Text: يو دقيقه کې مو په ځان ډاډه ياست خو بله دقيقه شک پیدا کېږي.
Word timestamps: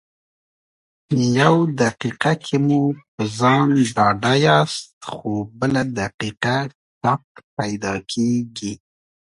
يو 1.39 1.55
دقيقه 1.81 2.33
کې 2.43 2.55
مو 2.65 2.81
په 3.15 3.23
ځان 3.37 3.67
ډاډه 3.95 4.33
ياست 4.47 4.89
خو 5.09 5.31
بله 5.59 5.81
دقيقه 5.99 6.55
شک 7.01 7.25
پیدا 7.57 7.93
کېږي. 8.11 8.73